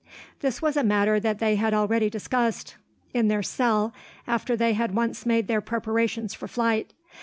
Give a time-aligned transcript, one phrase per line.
[0.39, 2.75] This was a matter that they had already discussed,
[3.13, 3.93] in their cell,
[4.25, 6.91] after they had once made their preparations for flight.